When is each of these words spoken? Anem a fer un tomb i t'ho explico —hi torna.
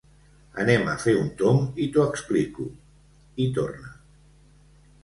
Anem 0.63 0.87
a 0.93 0.95
fer 1.03 1.13
un 1.25 1.29
tomb 1.41 1.77
i 1.85 1.89
t'ho 1.97 2.07
explico 2.15 2.67
—hi 2.73 3.51
torna. 3.61 3.97